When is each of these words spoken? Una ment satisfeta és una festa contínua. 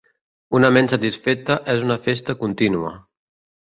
Una 0.59 0.71
ment 0.77 0.89
satisfeta 0.93 1.59
és 1.77 1.87
una 1.91 2.01
festa 2.09 2.39
contínua. 2.43 2.99